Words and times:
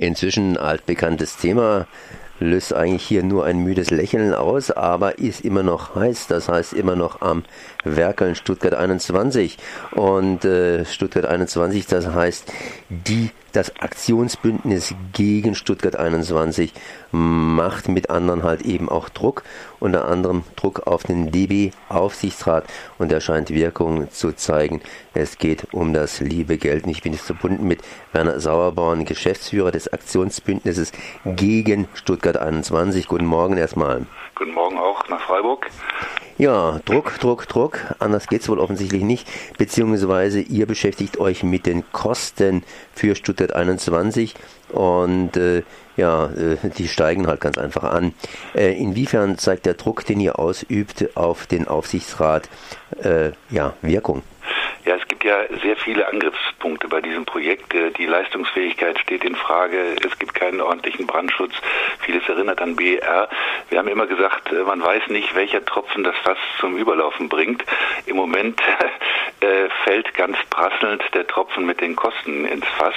Inzwischen 0.00 0.56
altbekanntes 0.56 1.36
Thema 1.38 1.88
löst 2.40 2.72
eigentlich 2.72 3.04
hier 3.04 3.22
nur 3.22 3.44
ein 3.44 3.58
müdes 3.58 3.90
Lächeln 3.90 4.34
aus, 4.34 4.70
aber 4.70 5.18
ist 5.18 5.44
immer 5.44 5.62
noch 5.62 5.94
heiß. 5.94 6.26
Das 6.28 6.48
heißt 6.48 6.72
immer 6.72 6.96
noch 6.96 7.20
am 7.20 7.44
Werkeln 7.84 8.34
Stuttgart 8.34 8.74
21. 8.74 9.58
Und 9.92 10.44
äh, 10.44 10.84
Stuttgart 10.84 11.26
21, 11.26 11.86
das 11.86 12.08
heißt 12.08 12.52
die 12.88 13.30
das 13.52 13.74
Aktionsbündnis 13.80 14.94
gegen 15.12 15.54
Stuttgart 15.54 15.96
21 15.96 16.72
macht 17.10 17.88
mit 17.88 18.10
anderen 18.10 18.42
halt 18.42 18.62
eben 18.62 18.88
auch 18.88 19.08
Druck, 19.08 19.42
unter 19.80 20.06
anderem 20.06 20.44
Druck 20.56 20.86
auf 20.86 21.02
den 21.04 21.30
DB-Aufsichtsrat 21.30 22.64
und 22.98 23.10
er 23.10 23.20
scheint 23.20 23.50
Wirkung 23.50 24.10
zu 24.10 24.32
zeigen. 24.32 24.82
Es 25.14 25.38
geht 25.38 25.72
um 25.72 25.94
das 25.94 26.20
liebe 26.20 26.58
Geld. 26.58 26.86
Ich 26.86 27.02
bin 27.02 27.12
jetzt 27.12 27.24
verbunden 27.24 27.66
mit 27.66 27.80
Werner 28.12 28.38
Sauerborn, 28.38 29.04
Geschäftsführer 29.04 29.72
des 29.72 29.92
Aktionsbündnisses 29.92 30.92
gegen 31.24 31.88
Stuttgart 31.94 32.27
21. 32.36 33.08
Guten 33.08 33.26
Morgen 33.26 33.56
erstmal. 33.56 34.06
Guten 34.34 34.52
Morgen 34.52 34.76
auch 34.78 35.08
nach 35.08 35.20
Freiburg. 35.20 35.68
Ja, 36.36 36.78
Druck, 36.84 37.18
Druck, 37.18 37.48
Druck. 37.48 37.78
Anders 37.98 38.28
geht's 38.28 38.48
wohl 38.48 38.60
offensichtlich 38.60 39.02
nicht. 39.02 39.26
Beziehungsweise 39.58 40.40
ihr 40.40 40.66
beschäftigt 40.66 41.18
euch 41.18 41.42
mit 41.42 41.66
den 41.66 41.90
Kosten 41.90 42.62
für 42.92 43.16
Stuttgart 43.16 43.52
21 43.52 44.34
und 44.68 45.36
äh, 45.36 45.62
ja, 45.96 46.26
äh, 46.26 46.56
die 46.76 46.86
steigen 46.86 47.26
halt 47.26 47.40
ganz 47.40 47.58
einfach 47.58 47.82
an. 47.82 48.14
Äh, 48.54 48.78
inwiefern 48.78 49.36
zeigt 49.36 49.66
der 49.66 49.74
Druck, 49.74 50.06
den 50.06 50.20
ihr 50.20 50.38
ausübt, 50.38 51.16
auf 51.16 51.46
den 51.46 51.66
Aufsichtsrat 51.66 52.48
äh, 53.02 53.32
ja, 53.50 53.74
Wirkung? 53.82 54.22
Ja, 54.84 54.96
es 54.96 55.06
gibt 55.08 55.24
ja 55.24 55.44
sehr 55.62 55.76
viele 55.76 56.08
Angriffspunkte 56.08 56.88
bei 56.88 57.00
diesem 57.00 57.24
Projekt. 57.24 57.74
Äh, 57.74 57.90
die 57.90 58.06
Leistungsfähigkeit 58.06 58.98
steht 58.98 59.24
in 59.24 59.34
Frage. 59.34 59.96
Es 60.04 60.18
gibt 60.18 60.34
keinen 60.34 60.60
ordentlichen 60.60 61.06
Brandschutz. 61.06 61.52
Vieles 62.00 62.28
erinnert 62.28 62.60
an 62.60 62.76
BER. 62.76 63.28
Wir 63.70 63.78
haben 63.78 63.88
immer 63.88 64.06
gesagt, 64.06 64.52
äh, 64.52 64.62
man 64.62 64.82
weiß 64.82 65.08
nicht, 65.08 65.34
welcher 65.34 65.64
Tropfen 65.64 66.04
das 66.04 66.16
Fass 66.22 66.38
zum 66.60 66.76
Überlaufen 66.76 67.28
bringt. 67.28 67.64
Im 68.06 68.16
Moment 68.16 68.60
äh, 69.40 69.68
fällt 69.84 70.14
ganz 70.14 70.38
prasselnd 70.50 71.02
der 71.14 71.26
Tropfen 71.26 71.66
mit 71.66 71.80
den 71.80 71.96
Kosten 71.96 72.44
ins 72.44 72.66
Fass. 72.78 72.94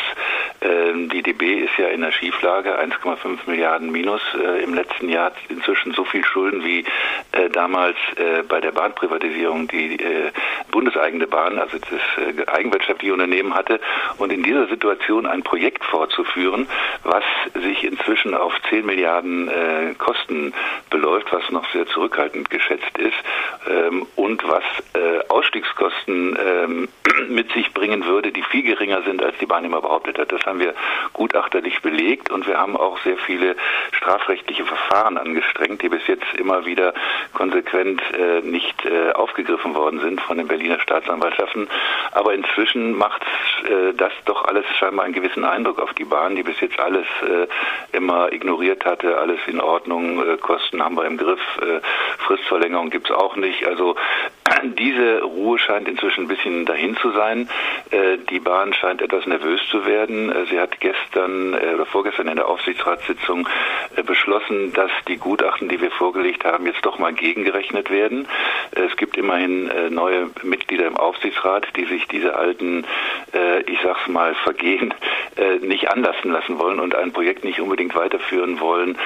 Ähm, 0.62 1.10
die 1.10 1.22
DB 1.22 1.62
ist 1.62 1.78
ja 1.78 1.88
in 1.88 2.02
der 2.02 2.12
Schieflage, 2.12 2.80
1,5 2.80 3.40
Milliarden 3.48 3.92
Minus 3.92 4.22
im 4.64 4.74
letzten 4.74 5.10
Jahr. 5.10 5.32
Inzwischen 5.50 5.94
so 5.94 6.06
viel 6.06 6.24
Schulden 6.24 6.64
wie 6.64 6.84
damals 7.52 7.96
bei 8.48 8.60
der 8.60 8.72
Bahnprivatisierung 8.72 9.68
die 9.68 9.98
bundeseigene 10.72 11.28
Bahn, 11.28 11.60
also 11.60 11.78
das 11.78 11.92
äh, 11.92 12.48
eigenwirtschaftliche 12.48 13.14
Unternehmen 13.14 13.54
hatte 13.54 13.80
und 14.18 14.32
in 14.32 14.44
dieser 14.44 14.68
Situation 14.68 15.26
ein 15.26 15.44
Projekt 15.44 15.84
vorzuführen, 15.86 16.68
was 17.04 17.24
sich 17.54 17.84
inzwischen 17.84 18.34
auf 18.34 18.54
10 18.70 18.86
Milliarden 18.86 19.48
äh, 19.48 19.94
Kosten 19.98 20.54
beläuft, 20.90 21.32
was 21.32 21.50
noch 21.52 21.70
sehr 21.72 21.86
zurückhaltend 21.88 22.50
geschätzt 22.50 22.98
ist 22.98 23.14
ähm, 23.70 24.08
und 24.16 24.44
was 24.48 24.64
äh, 24.94 25.20
Ausstiegskosten 25.28 26.38
ähm, 26.44 26.88
mit 27.30 27.52
sich 27.52 27.74
bringen 27.74 28.06
würde, 28.06 28.32
die 28.32 28.44
viel 28.44 28.64
geringer 28.64 29.02
sind, 29.04 29.22
als 29.22 29.38
die 29.40 29.46
Bahn 29.46 29.66
immer 29.66 29.82
behauptet 29.82 30.18
hat. 30.18 30.32
Das 30.32 30.46
haben 30.52 30.60
wir 30.60 30.74
gutachterlich 31.14 31.82
belegt 31.82 32.30
und 32.30 32.46
wir 32.46 32.58
haben 32.58 32.76
auch 32.76 33.00
sehr 33.04 33.18
viele 33.18 33.56
strafrechtliche 33.94 34.66
Verfahren 34.66 35.18
angestrengt, 35.18 35.82
die 35.82 35.88
bis 35.88 36.06
jetzt 36.08 36.26
immer 36.38 36.66
wieder 36.66 36.94
konsequent 37.34 38.02
äh, 38.14 38.42
nicht 38.42 38.86
äh, 38.86 39.14
aufgegriffen 39.14 39.74
worden 39.76 40.02
sind 40.02 40.20
von 40.20 40.38
den 40.38 40.48
Berliner 40.48 40.80
Staatsanwaltschaften. 40.82 41.70
Aber 42.12 42.34
inzwischen 42.34 42.98
macht 42.98 43.22
äh, 43.64 43.94
das 43.94 44.12
doch 44.26 44.44
alles 44.44 44.66
scheinbar 44.78 45.06
einen 45.06 45.14
gewissen 45.14 45.46
Eindruck 45.46 45.80
auf 45.80 45.94
die 45.94 46.04
Bahn, 46.04 46.36
die 46.36 46.44
bis 46.44 46.60
jetzt 46.60 46.80
alles 46.80 47.06
äh, 47.22 47.48
immer 47.96 48.34
ignoriert 48.34 48.84
hatte, 48.84 49.18
alles 49.18 49.40
in 49.48 49.62
Ordnung, 49.62 50.22
äh, 50.28 50.36
Kosten 50.36 50.84
haben 50.84 50.96
wir 50.96 51.06
im 51.06 51.18
Griff, 51.18 51.40
äh, 51.62 51.80
Fristverlängerung 52.26 52.90
gibt's 52.90 53.12
auch 53.12 53.38
nicht. 53.38 53.66
Also 53.66 53.96
diese 54.64 55.22
Ruhe 55.22 55.60
scheint 55.60 55.88
inzwischen 55.88 56.26
ein 56.26 56.28
bisschen 56.28 56.66
dahin 56.66 56.96
zu 56.98 57.12
sein. 57.12 57.50
Äh, 57.92 58.18
die 58.30 58.40
Bahn 58.40 58.74
scheint 58.74 59.02
etwas 59.02 59.26
nervös 59.26 59.62
zu 59.70 59.86
werden. 59.86 60.32
Äh, 60.32 60.46
sie 60.50 60.60
hat 60.60 60.80
gestern 60.80 61.54
äh, 61.54 61.74
oder 61.76 61.86
vorgestern 61.86 62.28
in 62.28 62.36
der 62.36 62.48
Aufsichtsratssitzung 62.48 63.48
beschlossen, 64.06 64.74
dass 64.74 64.92
die 65.08 65.18
Gutachten, 65.18 65.68
die 65.68 65.82
wir 65.82 65.92
vorgelegt 65.92 66.46
haben, 66.46 66.66
jetzt 66.66 66.86
doch 66.86 66.98
mal 66.98 67.14
gegengerechnet 67.14 67.90
werden. 67.90 68.28
Es 68.72 68.96
gibt 68.96 69.18
immerhin 69.18 69.70
neue 69.90 70.30
Mitglieder 70.44 70.88
im 70.88 70.96
Aufsichtsrat, 70.96 71.68
die 71.76 71.86
sich 71.86 72.08
diese 72.08 72.36
alten, 72.36 72.86
ich 73.66 73.80
sag's 73.82 74.08
mal, 74.08 74.36
Vergehen 74.44 74.94
nicht 75.62 75.90
anlassen 75.90 76.32
lassen 76.32 76.60
wollen 76.60 76.80
und 76.80 76.96
ein 76.96 77.14
Projekt 77.14 77.44
nicht 77.44 77.60
unbedingt 77.60 77.96
weiterführen 77.96 78.60
wollen, 78.60 78.98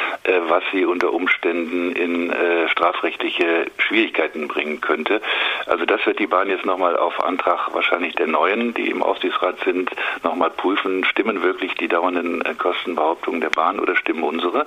was 0.48 0.64
sie 0.72 0.86
unter 0.86 1.14
Umständen 1.14 1.92
in 1.92 2.34
strafrechtliche 2.72 3.68
Schwierigkeiten 3.78 4.48
bringen 4.48 4.82
könnte. 4.82 5.22
Also 5.68 5.86
das 5.86 6.06
wird 6.06 6.20
die 6.20 6.28
Bahn 6.28 6.50
jetzt 6.50 6.66
nochmal 6.66 6.98
auf 6.98 7.24
Antrag 7.24 7.74
wahrscheinlich 7.74 8.16
der 8.16 8.28
Neuen, 8.28 8.74
die 8.74 8.90
im 8.90 9.04
Aufsichtsrat 9.04 9.60
sind, 9.64 9.92
nochmal 10.24 10.50
prüfen, 10.50 11.04
stimmen 11.06 11.42
wirklich 11.44 11.74
die 11.76 11.88
dauernden 11.88 12.42
äh, 12.44 12.54
Kostenbehauptungen 12.56 13.42
der 13.42 13.50
Bahn 13.50 13.80
oder 13.80 13.96
stimmen 13.96 14.24
unsere. 14.24 14.66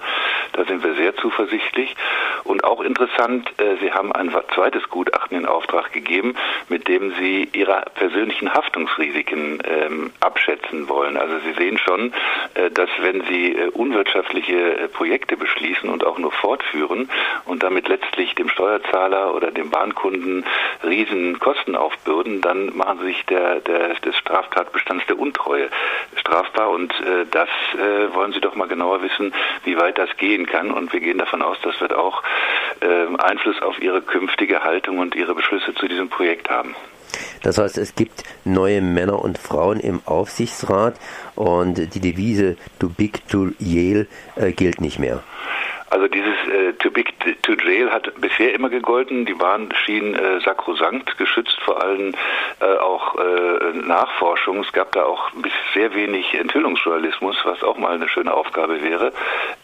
Da 0.53 0.65
sind 0.65 0.83
wir 0.83 0.95
sehr 0.95 1.17
zuversichtlich. 1.17 1.97
Und 2.45 2.65
auch 2.65 2.81
interessant, 2.81 3.53
äh, 3.59 3.77
Sie 3.81 3.93
haben 3.93 4.13
ein 4.13 4.35
zweites 4.55 4.89
Gutachten 4.89 5.39
in 5.39 5.47
Auftrag 5.47 5.93
gegeben, 5.93 6.35
mit 6.69 6.89
dem 6.89 7.13
Sie 7.19 7.49
Ihre 7.53 7.85
persönlichen 7.95 8.53
Haftungsrisiken 8.53 9.48
ähm, 9.65 10.11
abschätzen 10.21 10.89
wollen. 10.89 11.17
Also 11.17 11.39
Sie 11.41 11.53
sehen 11.55 11.79
schon, 11.79 12.13
äh, 12.55 12.71
dass 12.71 12.91
wenn 13.01 13.23
Sie 13.23 13.57
unwirtschaftliche 13.73 14.89
Projekte 14.93 15.37
beschließen 15.37 15.89
und 15.89 16.05
auch 16.05 16.19
nur 16.19 16.33
fortführen 16.33 17.09
und 17.45 17.63
damit 17.63 17.89
letztlich 17.89 18.35
dem 18.35 18.49
Steuerzahler 18.49 19.35
oder 19.35 19.51
dem 19.51 19.71
Bahnkunden 19.71 20.45
riesen 20.85 21.39
Kosten 21.39 21.77
aufbürden, 21.77 22.41
dann 22.41 22.77
machen 22.77 22.99
sie 23.01 23.07
sich 23.07 23.25
der, 23.27 23.61
der, 23.61 23.95
des 23.95 24.17
Straftatbestands 24.17 25.07
der 25.07 25.19
Untreue 25.19 25.69
strafbar 26.17 26.71
und 26.71 26.93
äh, 27.01 27.27
das 27.31 27.49
äh, 27.75 28.15
wollen 28.15 28.33
Sie 28.33 28.41
doch 28.41 28.55
mal 28.55 28.69
genauer 28.69 29.03
wissen, 29.03 29.33
wie 29.65 29.77
weit 29.77 29.99
das 29.99 30.15
gehen 30.17 30.47
kann 30.47 30.71
und 30.71 30.93
wir 30.93 31.01
gehen 31.01 31.19
davon 31.19 31.43
aus, 31.43 31.59
das 31.63 31.81
wird 31.81 31.95
auch 31.95 32.23
äh, 32.81 33.07
Einfluss 33.19 33.61
auf 33.63 33.81
Ihre 33.81 34.03
künftige 34.03 34.63
Haltung 34.63 34.99
und 34.99 35.15
Ihre 35.15 35.35
Beschlüsse 35.35 35.75
zu 35.75 35.89
diesem 35.89 36.09
Projekt 36.09 36.51
haben. 36.51 36.75
Das 37.43 37.59
heißt, 37.59 37.79
es 37.79 37.95
gibt 37.95 38.25
neue 38.45 38.81
Männer 38.81 39.23
und 39.23 39.39
Frauen 39.39 39.81
im 39.81 40.01
Aufsichtsrat 40.05 40.95
und 41.35 41.95
die 41.95 42.01
Devise 42.01 42.57
Too 42.79 42.91
Big 42.91 43.27
to 43.29 43.49
Yale 43.59 44.07
äh, 44.37 44.53
gilt 44.53 44.81
nicht 44.81 44.99
mehr. 44.99 45.23
Also 45.91 46.07
dieses 46.07 46.35
äh, 46.53 46.75
Too 46.75 46.91
Big 46.91 47.15
to 47.43 47.53
Jail 47.55 47.91
hat 47.91 48.13
bisher 48.21 48.55
immer 48.55 48.69
gegolten. 48.69 49.25
Die 49.25 49.35
Bahn 49.35 49.73
schien 49.85 50.15
äh, 50.15 50.41
sakrosankt, 50.41 51.17
geschützt 51.17 51.59
vor 51.65 51.83
allem 51.83 52.13
äh, 52.61 52.77
auch 52.77 53.17
äh, 53.17 53.73
Nachforschung. 53.75 54.61
Es 54.61 54.73
gab 54.73 54.93
da 54.93 55.05
auch 55.05 55.31
sehr 55.75 55.95
wenig 55.95 56.35
Enthüllungsjournalismus, 56.35 57.37
was 57.45 57.63
auch 57.63 57.79
mal 57.79 57.95
eine 57.95 58.09
schöne 58.09 58.35
Aufgabe 58.35 58.83
wäre. 58.83 59.13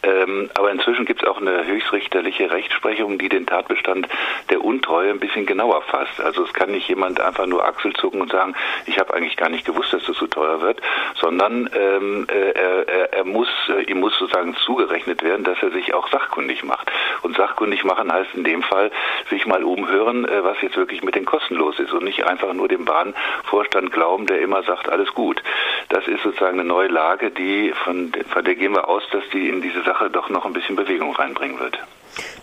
Ähm, 0.05 0.51
aber 0.55 0.71
inzwischen 0.71 1.07
gibt 1.07 1.23
es 1.23 1.29
auch 1.29 1.41
eine 1.41 1.67
höchstrichterliche 1.67 2.51
Rechtsprechung, 2.51 3.19
die 3.19 3.29
den 3.29 3.47
Tatbestand 3.47 4.07
der 4.51 4.63
Untreue 4.63 5.11
ein 5.11 5.21
bisschen 5.21 5.47
genauer 5.47 5.83
fasst. 5.83 6.21
Also 6.21 6.45
es 6.45 6.53
kann 6.53 6.71
nicht 6.71 6.89
jemand 6.89 7.21
einfach 7.21 7.47
nur 7.47 7.65
Achselzucken 7.67 8.21
und 8.21 8.31
sagen, 8.31 8.55
ich 8.87 8.99
habe 8.99 9.15
eigentlich 9.15 9.37
gar 9.37 9.49
nicht 9.49 9.65
gewusst, 9.65 9.93
dass 9.93 10.05
das 10.05 10.17
so 10.17 10.27
teuer 10.27 10.61
wird, 10.61 10.81
sondern 11.15 11.71
ähm, 11.75 12.27
äh, 12.29 12.51
er, 12.51 13.13
er, 13.13 13.25
muss, 13.25 13.49
äh, 13.69 13.83
ihm 13.91 14.01
muss 14.01 14.17
sozusagen 14.19 14.55
zugerechnet 14.57 15.23
werden, 15.23 15.45
dass 15.45 15.63
er 15.63 15.71
sich 15.71 15.95
auch 15.95 16.09
sachkundig 16.09 16.65
macht. 16.65 16.91
Und 17.23 17.37
sachkundig 17.37 17.85
machen 17.85 18.13
heißt 18.13 18.35
in 18.35 18.45
dem 18.45 18.63
Fall, 18.63 18.91
sich 19.31 19.47
mal 19.47 19.65
umhören, 19.65 20.27
äh, 20.27 20.45
was 20.45 20.61
jetzt 20.61 20.77
wirklich 20.77 21.03
mit 21.03 21.15
den 21.15 21.25
Kosten 21.25 21.55
los 21.55 21.79
ist 21.79 21.93
und 21.93 22.05
nicht 22.05 22.27
einfach 22.27 22.53
nur 22.53 22.69
dem 22.69 22.85
Bahnvorstand 22.85 23.93
glauben, 23.93 24.27
der 24.27 24.41
immer 24.41 24.63
sagt, 24.65 24.89
alles 24.89 25.13
gut. 25.15 25.43
Das 25.89 26.07
ist 26.07 26.23
sozusagen 26.23 26.61
eine 26.61 26.69
neue 26.69 26.89
Lage, 26.89 27.31
die 27.31 27.73
von, 27.85 28.13
von 28.29 28.45
der 28.45 28.55
gehen 28.55 28.75
wir 28.75 28.89
aus, 28.89 29.03
dass 29.11 29.27
die 29.33 29.49
in 29.49 29.63
diese 29.63 29.83
Sache 29.83 29.94
doch 30.13 30.29
noch 30.31 30.45
ein 30.45 30.53
bisschen 30.53 30.77
Bewegung 30.77 31.15
reinbringen 31.15 31.59
wird. 31.59 31.79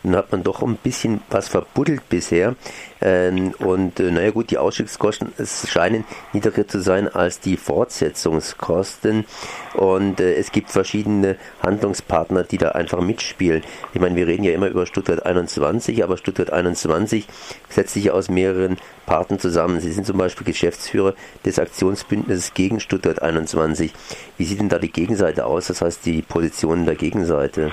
Nun 0.03 0.15
hat 0.15 0.31
man 0.31 0.44
doch 0.44 0.62
ein 0.62 0.75
bisschen 0.75 1.21
was 1.30 1.48
verbuddelt 1.48 2.09
bisher. 2.09 2.56
Ähm, 3.01 3.53
und 3.59 4.00
äh, 4.00 4.12
naja 4.12 4.31
gut, 4.31 4.51
die 4.51 4.57
Ausstiegskosten 4.57 5.33
scheinen 5.68 6.06
niedriger 6.33 6.68
zu 6.68 6.81
sein 6.81 7.07
als 7.07 7.39
die 7.39 7.57
Fortsetzungskosten. 7.57 9.25
Und 9.74 10.19
äh, 10.19 10.36
es 10.36 10.51
gibt 10.51 10.69
verschiedene 10.69 11.38
Handlungspartner, 11.63 12.44
die 12.44 12.57
da 12.57 12.69
einfach 12.69 13.01
mitspielen. 13.01 13.63
Ich 13.94 14.01
meine, 14.01 14.15
wir 14.15 14.27
reden 14.27 14.44
ja 14.44 14.53
immer 14.53 14.68
über 14.68 14.86
Stuttgart 14.86 15.25
21, 15.25 16.03
aber 16.03 16.18
Stuttgart 16.18 16.51
21 16.51 17.27
setzt 17.69 17.94
sich 17.94 18.12
aus 18.12 18.30
mehreren 18.30 18.77
Parten 19.06 19.39
zusammen. 19.39 19.80
Sie 19.80 19.92
sind 19.92 20.06
zum 20.06 20.18
Beispiel 20.18 20.45
Geschäftsführer 20.45 21.15
des 21.45 21.59
Aktionsbündnisses 21.59 22.53
gegen 22.53 22.80
Stuttgart 22.80 23.21
21. 23.21 23.94
Wie 24.38 24.44
sieht 24.44 24.59
denn 24.59 24.69
da 24.69 24.80
die 24.80 24.92
Gegenseite 24.92 25.45
aus? 25.45 25.68
Das 25.68 25.81
heißt, 25.81 26.06
die 26.06 26.21
Positionen 26.21 26.86
der 26.86 26.95
Gegenseite? 26.95 27.71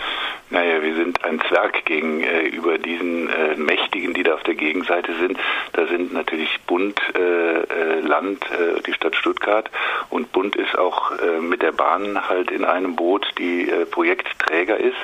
Naja, 0.51 0.83
wir 0.83 0.95
sind 0.97 1.23
ein 1.25 1.41
Zwerg 1.49 1.85
gegenüber 1.85 2.75
äh, 2.75 2.79
diesen 2.79 3.29
äh, 3.29 3.55
Mächtigen, 3.57 4.15
die 4.15 4.23
da 4.23 4.35
auf 4.35 4.43
der 4.45 4.55
Gegenseite 4.55 5.13
sind. 5.19 5.39
Da 5.73 5.87
sind 5.87 6.13
natürlich 6.13 6.59
Bund, 6.67 7.01
äh, 7.15 7.21
äh 7.21 8.01
Land, 8.01 8.45
äh, 8.51 8.81
die 8.83 8.93
Stadt 8.93 9.17
Stuttgart 9.17 9.71
und 10.11 10.33
Bund 10.33 10.57
ist 10.57 10.77
auch 10.79 11.13
äh, 11.13 11.41
mit 11.41 11.63
der 11.63 11.73
Bahn 11.73 12.29
halt 12.29 12.51
in 12.51 12.65
einem 12.65 12.97
Boot, 12.97 13.27
die 13.39 13.71
Projektträger 13.91 14.79
ist. 14.79 14.97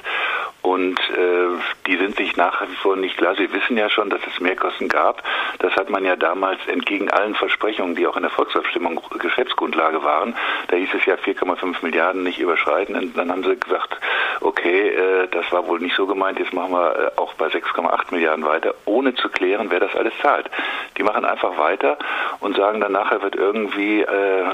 Und 0.65 0.99
äh, 1.11 1.61
die 1.87 1.99
sind 1.99 2.17
sich 2.17 2.39
nach 2.39 2.63
wie 2.63 2.75
vor 2.77 2.97
nicht 2.97 3.19
klar. 3.19 3.35
Sie 3.37 3.53
wissen 3.53 3.77
ja 3.77 3.91
schon, 3.91 4.09
dass 4.09 4.23
es 4.27 4.41
Mehrkosten 4.41 4.89
gab. 4.89 5.23
Das 5.59 5.75
hat 5.75 5.91
man 5.91 6.07
ja 6.07 6.17
damals 6.17 6.59
entgegen 6.67 7.11
allen 7.11 7.35
Versprechungen, 7.35 7.97
die 7.97 8.07
auch 8.07 8.17
in 8.17 8.23
der 8.23 8.31
Volksabstimmung 8.31 8.99
Geschäftsgrundlage 9.19 10.03
waren. 10.03 10.35
Da 10.69 10.77
hieß 10.77 10.89
es 10.95 11.05
ja 11.05 11.17
4,5 11.17 11.77
Milliarden 11.83 12.23
nicht 12.23 12.39
überschreiten. 12.39 12.97
Und 12.97 13.15
dann 13.15 13.31
haben 13.31 13.45
sie 13.45 13.57
gesagt, 13.57 13.99
okay, 14.41 14.89
äh, 14.89 15.29
das 15.31 15.51
war 15.53 15.67
wohl 15.67 15.81
nicht 15.81 15.97
so 15.97 16.07
gemeint, 16.07 16.39
jetzt 16.39 16.53
machen 16.53 16.73
wir 16.73 17.13
äh, 17.17 17.21
auch 17.21 17.35
bei 17.35 17.47
6,8 17.47 18.13
Milliarden 18.13 18.45
weiter, 18.45 18.75
ohne 18.85 19.15
zu 19.15 19.29
klären, 19.29 19.71
wer 19.71 19.81
das 19.81 19.95
alles 19.95 20.13
zahlt. 20.23 20.51
Die 20.97 21.03
machen 21.03 21.25
einfach 21.25 21.57
weiter 21.59 21.99
und 22.41 22.57
sagen 22.57 22.81
dann 22.81 22.93
nachher 22.93 23.23
wird 23.23 23.37
irgendwie 23.37 24.03
äh, 24.03 24.45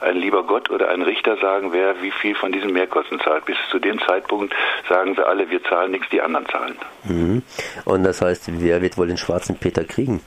ein 0.00 0.16
lieber 0.16 0.44
Gott 0.44 0.70
oder 0.70 0.88
ein 0.88 1.02
Richter 1.02 1.36
sagen, 1.36 1.72
wer 1.72 2.02
wie 2.02 2.10
viel 2.10 2.34
von 2.34 2.52
diesen 2.52 2.72
Mehrkosten 2.72 3.20
zahlt. 3.20 3.44
Bis 3.44 3.56
zu 3.70 3.78
dem 3.78 4.00
Zeitpunkt 4.00 4.54
sagen 4.88 5.14
sie 5.14 5.26
alle, 5.26 5.50
wir 5.50 5.62
zahlen 5.64 5.92
nichts, 5.92 6.08
die 6.10 6.20
anderen 6.20 6.46
zahlen. 6.48 6.76
Mhm. 7.04 7.42
Und 7.84 8.04
das 8.04 8.22
heißt, 8.22 8.50
wer 8.60 8.82
wird 8.82 8.98
wohl 8.98 9.06
den 9.06 9.16
schwarzen 9.16 9.56
Peter 9.56 9.84
kriegen? 9.84 10.20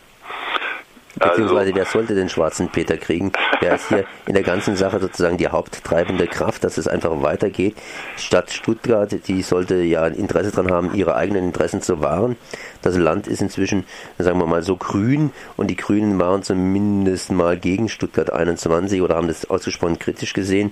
Beziehungsweise 1.20 1.60
also, 1.60 1.76
wer 1.76 1.86
sollte 1.86 2.16
den 2.16 2.30
schwarzen 2.30 2.70
Peter 2.70 2.98
kriegen? 2.98 3.32
Wer 3.60 3.76
ist 3.76 3.90
hier 3.90 4.06
in 4.28 4.34
der 4.34 4.44
ganzen 4.44 4.76
Sache 4.76 5.00
sozusagen 5.00 5.38
die 5.38 5.48
haupttreibende 5.48 6.28
Kraft, 6.28 6.64
dass 6.64 6.78
es 6.78 6.88
einfach 6.88 7.12
weitergeht? 7.22 7.76
Stadt 8.18 8.52
Stuttgart, 8.52 9.16
die 9.28 9.42
sollte 9.42 9.76
ja 9.76 10.04
ein 10.04 10.14
Interesse 10.14 10.52
daran 10.52 10.72
haben, 10.72 10.94
ihre 10.94 11.16
eigenen 11.16 11.46
Interessen 11.46 11.82
zu 11.82 12.02
wahren. 12.02 12.38
Das 12.82 12.98
Land 12.98 13.28
ist 13.28 13.42
inzwischen, 13.42 13.86
sagen 14.18 14.40
wir 14.40 14.48
mal, 14.48 14.64
so 14.64 14.76
grün 14.78 15.32
und 15.56 15.68
die 15.68 15.76
Grünen 15.76 16.20
waren 16.20 16.44
zumindest 16.44 17.32
mal 17.32 17.58
gegen 17.58 17.90
Stuttgart 17.90 18.32
21 18.32 19.02
oder 19.02 19.16
haben 19.16 19.28
das 19.28 19.50
ausgesprochen 19.50 20.00
kritisch 20.00 20.34
gesehen. 20.34 20.72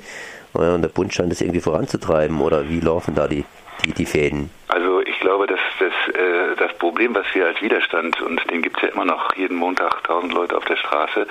Und 0.53 0.81
der 0.81 0.89
Bund 0.89 1.13
scheint 1.13 1.31
das 1.31 1.41
irgendwie 1.41 1.61
voranzutreiben 1.61 2.39
oder 2.39 2.69
wie 2.69 2.79
laufen 2.79 3.15
da 3.15 3.27
die, 3.27 3.43
die, 3.83 3.91
die 3.91 4.05
Fäden? 4.05 4.49
Also 4.69 5.01
ich 5.01 5.19
glaube, 5.19 5.47
dass 5.47 5.59
das, 5.79 6.15
äh, 6.15 6.44
das 6.65 6.77
Problem, 6.77 7.13
was 7.13 7.25
wir 7.33 7.45
als 7.45 7.61
Widerstand, 7.61 8.19
und 8.21 8.49
den 8.49 8.61
gibt 8.61 8.77
es 8.77 8.83
ja 8.83 8.89
immer 8.89 9.05
noch 9.05 9.35
jeden 9.35 9.55
Montag 9.55 10.03
tausend 10.03 10.33
Leute 10.33 10.57
auf 10.57 10.65
der 10.65 10.77
Straße, 10.77 11.27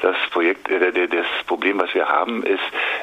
das 0.00 0.16
Projekt, 0.30 0.70
äh, 0.70 1.08
das 1.08 1.26
Problem, 1.46 1.78
was 1.78 1.92
wir 1.94 2.08
haben, 2.08 2.42
ist, 2.42 2.60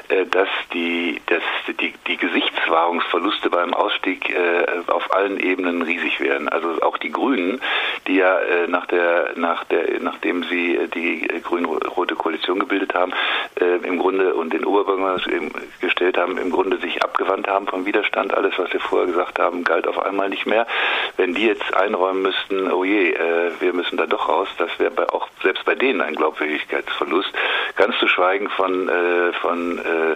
äh, 0.10 0.26
dass 0.26 0.50
die, 0.74 1.22
dass 1.28 1.44
die, 1.80 1.94
die 2.08 2.18
Gesichtswahrungsverluste 2.18 3.50
beim 3.52 3.74
Ausstieg 3.74 4.30
äh, 4.30 4.66
auf 4.88 5.14
allen 5.14 5.40
Ebenen 5.40 5.84
riesig 5.84 6.20
werden. 6.20 6.50
Also 6.50 6.82
auch 6.82 6.98
die 6.98 7.12
Grünen, 7.12 7.62
die 8.08 8.16
ja 8.16 8.40
äh, 8.40 8.68
nach 8.68 8.88
der, 8.88 9.34
nach 9.36 9.64
der, 9.66 10.00
nachdem 10.00 10.44
sie 10.44 10.80
die 10.94 11.28
grün-rote 11.44 12.16
Koalition 12.16 12.60
gebildet 12.60 12.96
haben, 12.96 13.14
äh, 13.60 13.78
im 13.88 14.00
Grunde 14.00 14.34
und 14.34 14.54
den 14.54 14.66
Oberbürgermeister 14.66 15.32
gestellt 15.82 16.18
haben, 16.18 16.38
im 16.38 16.52
Grunde 16.52 16.78
sich 16.78 17.04
abgewandt 17.04 17.48
haben 17.48 17.68
vom 17.68 17.86
Widerstand. 17.86 18.34
Alles, 18.34 18.54
was 18.58 18.72
wir 18.74 18.80
vorher 18.80 19.08
gesagt 19.08 19.40
haben, 19.40 19.64
galt 19.64 19.88
auf 19.88 20.00
einmal 20.00 20.30
nicht 20.30 20.46
mehr. 20.46 20.68
Wenn 21.18 21.34
die 21.34 21.48
jetzt 21.48 21.74
einräumen 21.74 22.22
müssten, 22.22 22.72
oh 22.72 22.84
je, 22.84 23.12
äh, 23.12 23.52
wir 23.60 23.74
müssen 23.74 23.98
da 23.98 24.06
doch 24.06 24.28
raus, 24.28 24.48
das 24.58 24.70
wäre 24.80 25.14
auch 25.14 25.28
selbst 25.42 25.66
bei 25.66 25.76
denen 25.76 26.02
ein 26.02 26.16
Glaubwürdigkeitsverlust. 26.16 27.32
Ganz 27.76 27.98
zu 28.00 28.08
schweigen 28.08 28.50
von, 28.50 28.90
äh, 28.90 29.34
von 29.34 29.80
äh, 29.80 30.16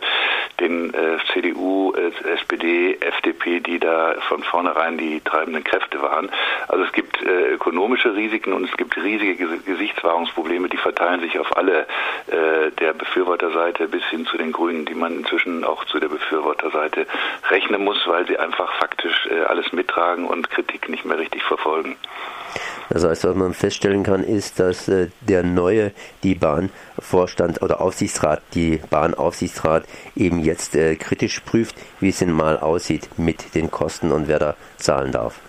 den 0.60 0.94
äh, 0.94 1.18
CDU, 1.34 1.94
äh, 1.94 2.12
SPD, 2.34 2.98
FDP, 3.00 3.60
die 3.60 3.80
da 3.80 4.16
von 4.28 4.44
vornherein 4.44 4.98
die 4.98 5.22
treibenden 5.22 5.64
Kräfte 5.64 6.02
waren. 6.02 6.30
Also 6.68 6.84
es 6.84 6.92
gibt 6.92 7.22
äh, 7.22 7.54
ökonomische 7.54 8.16
Risiken 8.16 8.54
und 8.54 8.66
es 8.66 8.76
gibt 8.78 8.98
riesige 8.98 9.60
Gesichtswahrungsprobleme, 9.60 10.70
die 10.70 10.78
verteilen 10.78 11.22
sich 11.22 11.40
auf 11.40 11.56
alle 11.58 11.82
äh, 12.28 12.72
der 12.80 12.94
Befürworterseite 12.94 13.88
bis 13.88 14.04
hin 14.06 14.26
zu 14.26 14.38
den 14.38 14.52
Grünen, 14.52 14.86
die 14.86 14.96
man 14.96 15.18
inzwischen 15.18 15.64
auch 15.64 15.86
zu 15.86 16.00
der 16.00 16.10
Befürworterseite 16.10 17.06
rechnen 17.50 17.84
muss, 17.84 18.06
weil 18.08 18.28
sie 18.28 18.38
einfach 18.38 18.74
faktisch 18.76 19.28
äh, 19.32 19.42
alles 19.44 19.72
mittragen 19.74 20.26
und 20.26 20.50
Kritik 20.50 20.90
nicht 20.90 21.06
mehr 21.06 21.18
richtig 21.18 21.44
verfolgen. 21.44 21.96
Das 22.90 23.04
heißt, 23.04 23.24
was 23.24 23.36
man 23.36 23.54
feststellen 23.54 24.04
kann, 24.04 24.24
ist, 24.24 24.60
dass 24.60 24.88
äh, 24.88 25.08
der 25.22 25.44
neue, 25.44 25.92
die 26.24 26.36
Bahnvorstand 26.36 27.62
oder 27.62 27.82
Aufsichtsrat, 27.82 28.42
die 28.56 28.82
Bahnaufsichtsrat 28.90 29.86
eben 30.16 30.40
jetzt 30.40 30.76
äh, 30.76 30.96
kritisch 30.96 31.40
prüft, 31.42 31.76
wie 32.00 32.10
es 32.10 32.20
denn 32.20 32.32
mal 32.32 32.58
aussieht 32.58 33.08
mit 33.18 33.56
den 33.56 33.70
Kosten 33.70 34.12
und 34.12 34.28
wer 34.28 34.40
da 34.40 34.56
zahlen 34.78 35.12
darf. 35.12 35.40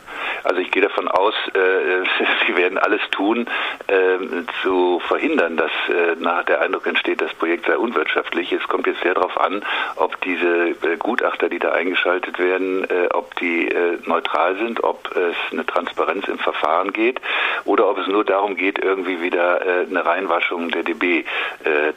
Also 0.45 0.61
ich 0.61 0.71
gehe 0.71 0.83
davon 0.83 1.09
aus, 1.09 1.35
äh, 1.55 2.25
sie 2.47 2.57
werden 2.57 2.79
alles 2.79 3.01
tun, 3.11 3.47
äh, 3.87 4.19
zu 4.63 5.01
verhindern, 5.01 5.57
dass 5.57 5.71
äh, 5.89 6.17
nachher 6.19 6.45
der 6.45 6.61
Eindruck 6.63 6.87
entsteht, 6.87 7.21
das 7.21 7.33
Projekt 7.35 7.67
sei 7.67 7.77
unwirtschaftlich. 7.77 8.53
Es 8.53 8.67
kommt 8.69 8.87
jetzt 8.87 9.03
sehr 9.03 9.15
darauf 9.15 9.39
an, 9.39 9.63
ob 9.97 10.21
diese 10.23 10.71
äh, 10.71 10.97
Gutachter, 10.99 11.49
die 11.49 11.59
da 11.59 11.73
eingeschaltet 11.73 12.39
werden, 12.39 12.85
äh, 12.85 13.09
ob 13.13 13.35
die 13.37 13.69
äh, 13.69 13.99
neutral 14.05 14.57
sind, 14.57 14.83
ob 14.85 15.15
es 15.17 15.37
eine 15.53 15.67
Transparenz 15.67 16.29
im 16.29 16.39
Verfahren 16.39 16.93
geht 16.93 17.21
oder 17.65 17.89
ob 17.89 17.99
es 17.99 18.07
nur 18.07 18.25
darum 18.25 18.57
geht, 18.57 18.79
irgendwie 18.79 19.21
wieder 19.21 19.61
eine 19.61 20.05
Reinwaschung 20.05 20.71
der 20.71 20.83
DB 20.83 21.25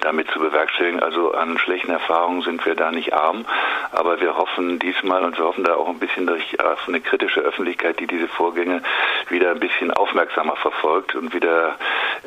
damit 0.01 0.29
zu 0.31 0.39
bewerkstelligen. 0.39 1.01
Also 1.01 1.33
an 1.33 1.57
schlechten 1.57 1.91
Erfahrungen 1.91 2.41
sind 2.41 2.65
wir 2.65 2.75
da 2.75 2.91
nicht 2.91 3.13
arm, 3.13 3.45
aber 3.91 4.19
wir 4.19 4.37
hoffen 4.37 4.79
diesmal 4.79 5.23
und 5.23 5.37
wir 5.37 5.45
hoffen 5.45 5.63
da 5.63 5.75
auch 5.75 5.87
ein 5.87 5.99
bisschen 5.99 6.27
durch 6.27 6.57
eine 6.87 7.01
kritische 7.01 7.41
Öffentlichkeit, 7.41 7.99
die 7.99 8.07
diese 8.07 8.27
Vorgänge 8.37 8.81
wieder 9.29 9.51
ein 9.51 9.59
bisschen 9.59 9.91
aufmerksamer 9.91 10.55
verfolgt 10.55 11.15
und 11.15 11.33
wieder 11.33 11.77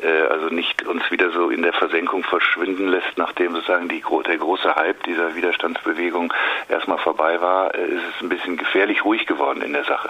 äh, 0.01 0.27
also 0.29 0.47
nicht 0.47 0.85
uns 0.85 1.09
wieder 1.11 1.31
so 1.31 1.49
in 1.49 1.61
der 1.61 1.73
Versenkung 1.73 2.23
verschwinden 2.23 2.87
lässt, 2.89 3.17
nachdem 3.17 3.53
sozusagen 3.53 3.87
die, 3.87 4.03
der 4.27 4.37
große 4.37 4.75
Hype 4.75 5.03
dieser 5.03 5.35
Widerstandsbewegung 5.35 6.33
erstmal 6.69 6.97
vorbei 6.99 7.39
war, 7.41 7.73
äh, 7.73 7.87
ist 7.87 8.03
es 8.15 8.21
ein 8.21 8.29
bisschen 8.29 8.57
gefährlich 8.57 9.03
ruhig 9.05 9.25
geworden 9.25 9.61
in 9.61 9.73
der 9.73 9.83
Sache. 9.83 10.09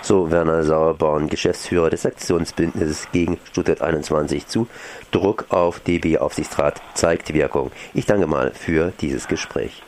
So 0.00 0.30
Werner 0.30 0.62
Sauerborn, 0.62 1.28
Geschäftsführer 1.28 1.90
des 1.90 2.06
Aktionsbündnisses 2.06 3.10
gegen 3.12 3.38
Stuttgart 3.44 3.82
21 3.82 4.46
zu. 4.46 4.68
Druck 5.10 5.46
auf 5.50 5.80
DB 5.80 6.18
Aufsichtsrat 6.18 6.80
zeigt 6.94 7.34
Wirkung. 7.34 7.72
Ich 7.92 8.06
danke 8.06 8.26
mal 8.26 8.52
für 8.52 8.92
dieses 9.00 9.28
Gespräch. 9.28 9.82